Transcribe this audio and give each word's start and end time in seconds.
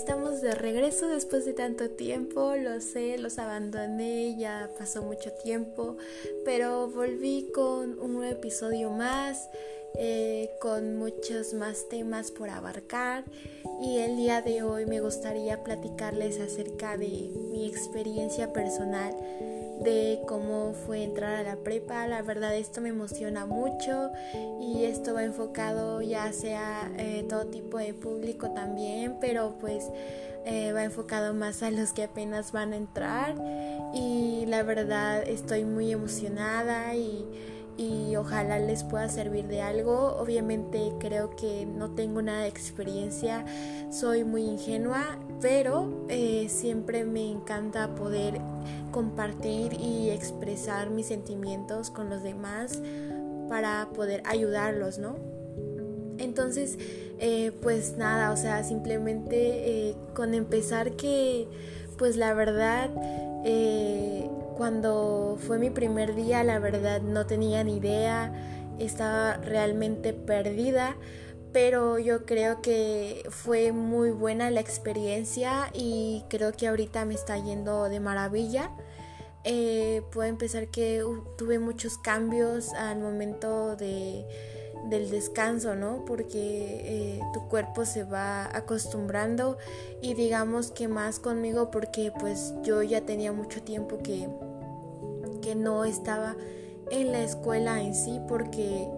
estamos 0.00 0.40
de 0.40 0.54
regreso 0.54 1.08
después 1.08 1.44
de 1.44 1.52
tanto 1.52 1.90
tiempo, 1.90 2.56
lo 2.56 2.80
sé, 2.80 3.18
los 3.18 3.38
abandoné, 3.38 4.34
ya 4.38 4.70
pasó 4.78 5.02
mucho 5.02 5.30
tiempo, 5.44 5.98
pero 6.42 6.88
volví 6.88 7.50
con 7.54 7.98
un 8.00 8.14
nuevo 8.14 8.32
episodio 8.32 8.88
más, 8.88 9.50
eh, 9.94 10.50
con 10.60 10.96
muchos 10.96 11.54
más 11.54 11.88
temas 11.88 12.30
por 12.30 12.50
abarcar 12.50 13.24
y 13.80 13.98
el 13.98 14.16
día 14.16 14.42
de 14.42 14.62
hoy 14.62 14.86
me 14.86 15.00
gustaría 15.00 15.62
platicarles 15.64 16.40
acerca 16.40 16.96
de 16.96 17.30
mi 17.50 17.66
experiencia 17.66 18.52
personal 18.52 19.14
de 19.80 20.20
cómo 20.26 20.74
fue 20.86 21.02
entrar 21.02 21.36
a 21.36 21.42
la 21.42 21.56
prepa. 21.56 22.06
La 22.06 22.22
verdad 22.22 22.54
esto 22.54 22.80
me 22.80 22.90
emociona 22.90 23.46
mucho 23.46 24.10
y 24.60 24.84
esto 24.84 25.14
va 25.14 25.24
enfocado 25.24 26.02
ya 26.02 26.32
sea 26.32 26.90
eh, 26.98 27.24
todo 27.28 27.46
tipo 27.46 27.78
de 27.78 27.94
público 27.94 28.50
también, 28.50 29.16
pero 29.20 29.54
pues 29.58 29.84
eh, 30.44 30.72
va 30.72 30.84
enfocado 30.84 31.34
más 31.34 31.62
a 31.62 31.70
los 31.70 31.92
que 31.92 32.04
apenas 32.04 32.52
van 32.52 32.72
a 32.72 32.76
entrar 32.76 33.34
y 33.94 34.44
la 34.46 34.62
verdad 34.62 35.22
estoy 35.26 35.64
muy 35.64 35.92
emocionada 35.92 36.94
y 36.94 37.26
y 37.80 38.14
ojalá 38.16 38.58
les 38.58 38.84
pueda 38.84 39.08
servir 39.08 39.46
de 39.46 39.62
algo. 39.62 40.14
Obviamente 40.18 40.92
creo 40.98 41.30
que 41.30 41.64
no 41.64 41.92
tengo 41.92 42.20
nada 42.20 42.42
de 42.42 42.48
experiencia, 42.48 43.46
soy 43.90 44.22
muy 44.22 44.42
ingenua, 44.42 45.18
pero 45.40 46.04
eh, 46.10 46.48
siempre 46.50 47.04
me 47.04 47.30
encanta 47.30 47.94
poder 47.94 48.38
compartir 48.92 49.72
y 49.80 50.10
expresar 50.10 50.90
mis 50.90 51.06
sentimientos 51.06 51.90
con 51.90 52.10
los 52.10 52.22
demás 52.22 52.82
para 53.48 53.88
poder 53.94 54.22
ayudarlos, 54.26 54.98
¿no? 54.98 55.16
Entonces, 56.18 56.76
eh, 57.18 57.50
pues 57.62 57.96
nada, 57.96 58.30
o 58.30 58.36
sea, 58.36 58.62
simplemente 58.62 59.88
eh, 59.88 59.96
con 60.14 60.34
empezar 60.34 60.92
que, 60.96 61.48
pues 61.96 62.18
la 62.18 62.34
verdad, 62.34 62.90
cuando 64.60 65.38
fue 65.46 65.58
mi 65.58 65.70
primer 65.70 66.14
día, 66.14 66.44
la 66.44 66.58
verdad 66.58 67.00
no 67.00 67.24
tenía 67.24 67.64
ni 67.64 67.78
idea, 67.78 68.30
estaba 68.78 69.38
realmente 69.38 70.12
perdida, 70.12 70.98
pero 71.50 71.98
yo 71.98 72.26
creo 72.26 72.60
que 72.60 73.22
fue 73.30 73.72
muy 73.72 74.10
buena 74.10 74.50
la 74.50 74.60
experiencia 74.60 75.70
y 75.72 76.26
creo 76.28 76.52
que 76.52 76.68
ahorita 76.68 77.06
me 77.06 77.14
está 77.14 77.38
yendo 77.38 77.84
de 77.84 78.00
maravilla. 78.00 78.70
Eh, 79.44 80.02
puedo 80.12 80.28
empezar 80.28 80.68
que 80.68 81.02
tuve 81.38 81.58
muchos 81.58 81.96
cambios 81.96 82.74
al 82.74 82.98
momento 82.98 83.76
de, 83.76 84.26
del 84.88 85.10
descanso, 85.10 85.76
¿no? 85.76 86.04
Porque 86.04 86.38
eh, 86.38 87.20
tu 87.32 87.48
cuerpo 87.48 87.84
se 87.84 88.04
va 88.04 88.44
acostumbrando 88.56 89.58
y 90.00 90.14
digamos 90.14 90.70
que 90.70 90.88
más 90.88 91.18
conmigo 91.18 91.70
porque 91.70 92.12
pues 92.18 92.54
yo 92.62 92.82
ya 92.82 93.02
tenía 93.02 93.32
mucho 93.32 93.62
tiempo 93.62 93.98
que 93.98 94.28
que 95.40 95.54
no 95.54 95.84
estaba 95.84 96.36
en 96.90 97.12
la 97.12 97.22
escuela 97.22 97.80
en 97.82 97.94
sí 97.94 98.20
porque 98.28 98.88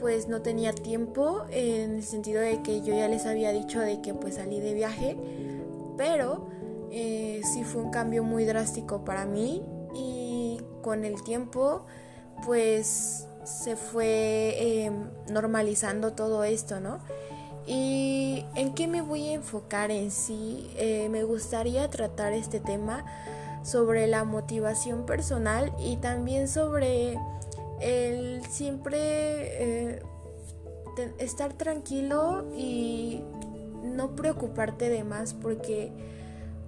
pues 0.00 0.28
no 0.28 0.40
tenía 0.40 0.72
tiempo 0.72 1.44
en 1.50 1.96
el 1.96 2.02
sentido 2.02 2.40
de 2.40 2.62
que 2.62 2.80
yo 2.80 2.94
ya 2.94 3.08
les 3.08 3.26
había 3.26 3.52
dicho 3.52 3.80
de 3.80 4.00
que 4.00 4.14
pues 4.14 4.36
salí 4.36 4.60
de 4.60 4.74
viaje 4.74 5.16
pero 5.96 6.48
eh, 6.90 7.40
sí 7.44 7.64
fue 7.64 7.82
un 7.82 7.90
cambio 7.90 8.24
muy 8.24 8.44
drástico 8.44 9.04
para 9.04 9.26
mí 9.26 9.62
y 9.94 10.60
con 10.82 11.04
el 11.04 11.22
tiempo 11.22 11.84
pues 12.44 13.26
se 13.50 13.76
fue 13.76 14.84
em, 14.84 15.10
normalizando 15.30 16.12
todo 16.12 16.44
esto 16.44 16.80
no 16.80 16.98
y 17.66 18.44
en 18.54 18.74
qué 18.74 18.86
me 18.86 19.02
voy 19.02 19.28
a 19.28 19.32
enfocar 19.32 19.90
en 19.90 20.10
sí 20.10 20.70
eh, 20.76 21.08
me 21.10 21.24
gustaría 21.24 21.88
tratar 21.88 22.32
este 22.32 22.60
tema 22.60 23.04
sobre 23.62 24.06
la 24.06 24.24
motivación 24.24 25.04
personal 25.04 25.72
y 25.78 25.96
también 25.96 26.48
sobre 26.48 27.18
el 27.80 28.44
siempre 28.48 29.94
eh, 29.94 30.02
estar 31.18 31.52
tranquilo 31.52 32.46
y 32.56 33.22
no 33.82 34.16
preocuparte 34.16 34.88
de 34.88 35.04
más 35.04 35.34
porque 35.34 35.92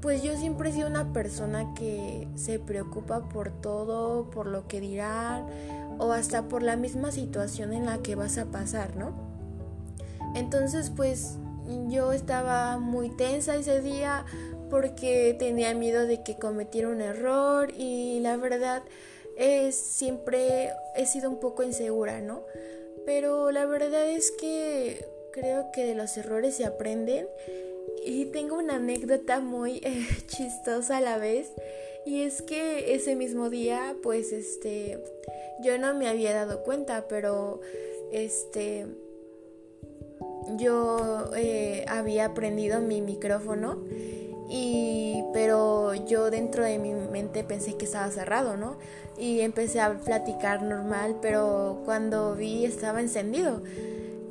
pues 0.00 0.22
yo 0.22 0.36
siempre 0.36 0.70
he 0.70 0.72
sido 0.72 0.88
una 0.88 1.12
persona 1.12 1.74
que 1.74 2.26
se 2.34 2.58
preocupa 2.58 3.28
por 3.28 3.50
todo, 3.50 4.30
por 4.30 4.46
lo 4.46 4.66
que 4.66 4.80
dirán 4.80 5.46
o 5.98 6.12
hasta 6.12 6.48
por 6.48 6.62
la 6.62 6.76
misma 6.76 7.12
situación 7.12 7.72
en 7.72 7.86
la 7.86 7.98
que 7.98 8.14
vas 8.14 8.38
a 8.38 8.46
pasar, 8.46 8.96
¿no? 8.96 9.14
Entonces 10.34 10.90
pues 10.90 11.36
yo 11.88 12.12
estaba 12.12 12.78
muy 12.78 13.10
tensa 13.10 13.56
ese 13.56 13.80
día 13.80 14.24
porque 14.70 15.36
tenía 15.38 15.74
miedo 15.74 16.06
de 16.06 16.22
que 16.22 16.36
cometiera 16.36 16.88
un 16.88 17.00
error 17.00 17.70
y 17.76 18.20
la 18.20 18.36
verdad 18.36 18.82
es 19.36 19.76
siempre 19.76 20.70
he 20.96 21.06
sido 21.06 21.30
un 21.30 21.40
poco 21.40 21.62
insegura, 21.62 22.20
¿no? 22.20 22.44
Pero 23.04 23.50
la 23.50 23.66
verdad 23.66 24.08
es 24.08 24.30
que 24.30 25.06
creo 25.32 25.72
que 25.72 25.84
de 25.84 25.94
los 25.94 26.16
errores 26.16 26.56
se 26.56 26.64
aprenden 26.64 27.26
y 28.04 28.26
tengo 28.26 28.56
una 28.56 28.76
anécdota 28.76 29.40
muy 29.40 29.80
eh, 29.84 30.06
chistosa 30.26 30.98
a 30.98 31.00
la 31.00 31.18
vez 31.18 31.52
y 32.04 32.22
es 32.22 32.42
que 32.42 32.94
ese 32.94 33.16
mismo 33.16 33.50
día 33.50 33.96
pues 34.02 34.32
este 34.32 35.02
yo 35.62 35.78
no 35.78 35.94
me 35.94 36.08
había 36.08 36.34
dado 36.34 36.62
cuenta 36.62 37.06
pero 37.08 37.60
este 38.10 38.86
yo 40.56 41.30
eh, 41.36 41.84
había 41.88 42.26
aprendido 42.26 42.80
mi 42.80 43.00
micrófono 43.00 43.82
y 44.48 45.24
pero 45.32 45.94
yo 45.94 46.30
dentro 46.30 46.62
de 46.62 46.78
mi 46.78 46.92
mente 46.92 47.42
pensé 47.42 47.76
que 47.76 47.86
estaba 47.86 48.10
cerrado, 48.10 48.58
¿no? 48.58 48.76
Y 49.16 49.40
empecé 49.40 49.80
a 49.80 49.94
platicar 49.94 50.62
normal, 50.62 51.16
pero 51.22 51.80
cuando 51.86 52.34
vi 52.34 52.66
estaba 52.66 53.00
encendido. 53.00 53.62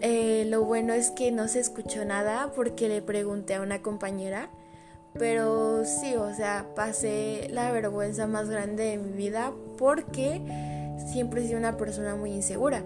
Eh, 0.00 0.44
lo 0.48 0.62
bueno 0.64 0.92
es 0.92 1.10
que 1.10 1.32
no 1.32 1.48
se 1.48 1.58
escuchó 1.60 2.04
nada 2.04 2.52
porque 2.54 2.88
le 2.88 3.02
pregunté 3.02 3.54
a 3.54 3.62
una 3.62 3.82
compañera, 3.82 4.50
pero 5.18 5.84
sí, 5.84 6.16
o 6.16 6.34
sea, 6.34 6.66
pasé 6.74 7.48
la 7.50 7.70
vergüenza 7.70 8.26
más 8.26 8.50
grande 8.50 8.84
de 8.84 8.98
mi 8.98 9.12
vida 9.12 9.52
porque 9.78 10.40
siempre 11.12 11.42
he 11.42 11.46
sido 11.46 11.58
una 11.58 11.76
persona 11.76 12.16
muy 12.16 12.32
insegura. 12.32 12.82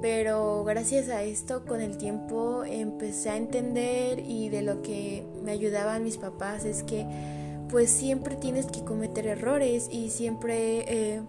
Pero 0.00 0.64
gracias 0.64 1.08
a 1.08 1.22
esto 1.22 1.64
con 1.64 1.80
el 1.80 1.96
tiempo 1.96 2.64
empecé 2.64 3.30
a 3.30 3.36
entender 3.36 4.20
y 4.20 4.48
de 4.48 4.62
lo 4.62 4.82
que 4.82 5.24
me 5.42 5.52
ayudaban 5.52 6.04
mis 6.04 6.18
papás 6.18 6.64
es 6.64 6.82
que 6.82 7.06
pues 7.68 7.90
siempre 7.90 8.36
tienes 8.36 8.66
que 8.66 8.84
cometer 8.84 9.26
errores 9.26 9.88
y 9.90 10.10
siempre 10.10 10.84
eh, 10.86 11.20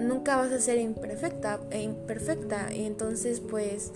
nunca 0.00 0.36
vas 0.36 0.52
a 0.52 0.60
ser 0.60 0.78
imperfecta 0.78 1.58
e 1.70 1.82
imperfecta 1.82 2.68
entonces 2.70 3.40
pues 3.40 3.92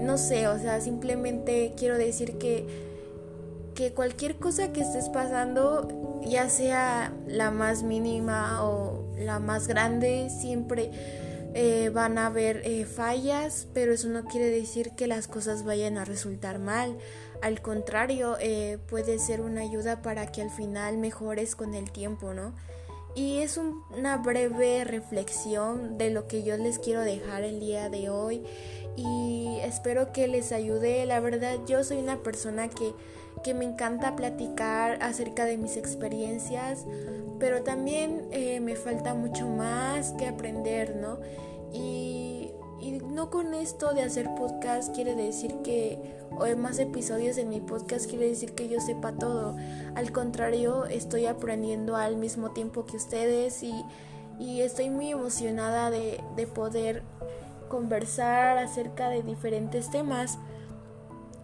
no 0.00 0.16
sé 0.16 0.46
o 0.46 0.58
sea 0.58 0.80
simplemente 0.80 1.72
quiero 1.76 1.98
decir 1.98 2.38
que 2.38 2.89
que 3.80 3.94
cualquier 3.94 4.36
cosa 4.36 4.74
que 4.74 4.82
estés 4.82 5.08
pasando 5.08 6.20
ya 6.22 6.50
sea 6.50 7.14
la 7.26 7.50
más 7.50 7.82
mínima 7.82 8.62
o 8.62 9.10
la 9.16 9.38
más 9.38 9.68
grande 9.68 10.28
siempre 10.28 10.90
eh, 11.54 11.88
van 11.88 12.18
a 12.18 12.26
haber 12.26 12.60
eh, 12.66 12.84
fallas, 12.84 13.68
pero 13.72 13.94
eso 13.94 14.08
no 14.08 14.24
quiere 14.24 14.50
decir 14.50 14.90
que 14.90 15.06
las 15.06 15.28
cosas 15.28 15.64
vayan 15.64 15.96
a 15.96 16.04
resultar 16.04 16.58
mal. 16.58 16.98
Al 17.40 17.62
contrario, 17.62 18.36
eh, 18.38 18.76
puede 18.86 19.18
ser 19.18 19.40
una 19.40 19.62
ayuda 19.62 20.02
para 20.02 20.30
que 20.30 20.42
al 20.42 20.50
final 20.50 20.98
mejores 20.98 21.56
con 21.56 21.72
el 21.72 21.90
tiempo, 21.90 22.34
¿no? 22.34 22.52
Y 23.14 23.38
es 23.38 23.58
una 23.58 24.18
breve 24.18 24.84
reflexión 24.84 25.98
de 25.98 26.10
lo 26.10 26.28
que 26.28 26.42
yo 26.42 26.56
les 26.56 26.78
quiero 26.78 27.00
dejar 27.00 27.42
el 27.42 27.58
día 27.58 27.88
de 27.88 28.08
hoy 28.08 28.44
y 28.96 29.58
espero 29.62 30.12
que 30.12 30.28
les 30.28 30.52
ayude. 30.52 31.04
La 31.06 31.20
verdad, 31.20 31.58
yo 31.66 31.82
soy 31.84 31.98
una 31.98 32.18
persona 32.18 32.68
que, 32.68 32.92
que 33.42 33.54
me 33.54 33.64
encanta 33.64 34.16
platicar 34.16 35.02
acerca 35.02 35.44
de 35.44 35.56
mis 35.56 35.76
experiencias, 35.76 36.86
pero 37.38 37.62
también 37.62 38.28
eh, 38.30 38.60
me 38.60 38.76
falta 38.76 39.14
mucho 39.14 39.48
más 39.48 40.12
que 40.12 40.26
aprender, 40.26 40.96
¿no? 40.96 41.18
Y, 41.72 42.52
y 42.80 42.92
no 42.92 43.30
con 43.30 43.54
esto 43.54 43.92
de 43.92 44.02
hacer 44.02 44.34
podcast 44.36 44.94
quiere 44.94 45.14
decir 45.14 45.56
que, 45.62 46.16
o 46.32 46.56
más 46.56 46.78
episodios 46.78 47.36
en 47.36 47.48
mi 47.48 47.60
podcast 47.60 48.08
quiere 48.08 48.28
decir 48.28 48.54
que 48.54 48.68
yo 48.68 48.80
sepa 48.80 49.12
todo. 49.12 49.56
Al 49.94 50.12
contrario, 50.12 50.86
estoy 50.86 51.26
aprendiendo 51.26 51.96
al 51.96 52.16
mismo 52.16 52.50
tiempo 52.50 52.86
que 52.86 52.96
ustedes 52.96 53.62
y, 53.62 53.74
y 54.38 54.62
estoy 54.62 54.90
muy 54.90 55.10
emocionada 55.10 55.90
de, 55.90 56.22
de 56.36 56.46
poder 56.46 57.02
conversar 57.68 58.58
acerca 58.58 59.08
de 59.08 59.22
diferentes 59.22 59.90
temas. 59.90 60.38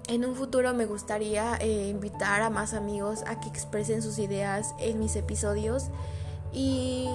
En 0.09 0.25
un 0.25 0.37
futuro 0.37 0.73
me 0.73 0.87
gustaría 0.87 1.56
eh, 1.61 1.89
invitar 1.89 2.43
a 2.43 2.50
más 2.50 2.75
amigos 2.75 3.25
a 3.27 3.41
que 3.41 3.49
expresen 3.49 4.03
sus 4.03 4.19
ideas 4.19 4.75
en 4.79 5.00
mis 5.00 5.17
episodios 5.17 5.91
y 6.53 7.09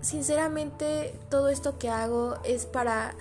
sinceramente 0.00 1.14
todo 1.28 1.48
esto 1.48 1.78
que 1.78 1.88
hago 1.88 2.36
es 2.44 2.66
para 2.66 3.14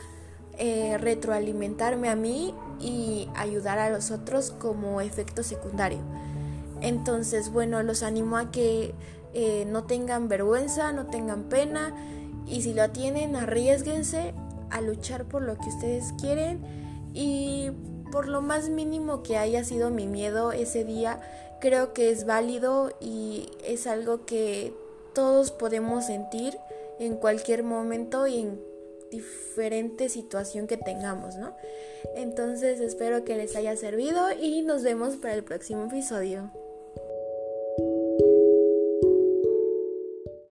eh, 0.57 0.97
retroalimentarme 0.97 2.09
a 2.09 2.15
mí 2.15 2.53
y 2.79 3.29
ayudar 3.35 3.79
a 3.79 3.89
los 3.89 4.11
otros 4.11 4.51
como 4.51 5.01
efecto 5.01 5.43
secundario. 5.43 5.99
Entonces, 6.81 7.51
bueno, 7.51 7.81
los 7.83 8.03
animo 8.03 8.37
a 8.37 8.51
que 8.51 8.93
eh, 9.33 9.65
no 9.67 9.83
tengan 9.83 10.27
vergüenza, 10.27 10.91
no 10.91 11.07
tengan 11.07 11.43
pena 11.43 11.93
y 12.47 12.61
si 12.61 12.73
lo 12.73 12.89
tienen, 12.89 13.35
arriesguense 13.35 14.33
a 14.69 14.81
luchar 14.81 15.25
por 15.25 15.41
lo 15.41 15.57
que 15.57 15.69
ustedes 15.69 16.13
quieren 16.19 16.61
y 17.13 17.71
por 18.11 18.27
lo 18.27 18.41
más 18.41 18.69
mínimo 18.69 19.21
que 19.21 19.37
haya 19.37 19.63
sido 19.63 19.89
mi 19.89 20.07
miedo 20.07 20.51
ese 20.51 20.83
día, 20.83 21.19
creo 21.59 21.93
que 21.93 22.09
es 22.09 22.25
válido 22.25 22.91
y 22.99 23.49
es 23.63 23.85
algo 23.85 24.25
que 24.25 24.73
todos 25.13 25.51
podemos 25.51 26.05
sentir 26.05 26.57
en 26.99 27.15
cualquier 27.17 27.63
momento 27.63 28.27
y 28.27 28.39
en 28.39 28.61
diferente 29.11 30.09
situación 30.09 30.67
que 30.67 30.77
tengamos, 30.77 31.37
¿no? 31.37 31.55
Entonces 32.15 32.79
espero 32.79 33.23
que 33.23 33.35
les 33.35 33.55
haya 33.55 33.75
servido 33.75 34.31
y 34.39 34.61
nos 34.61 34.83
vemos 34.83 35.15
para 35.15 35.33
el 35.33 35.43
próximo 35.43 35.85
episodio. 35.85 36.51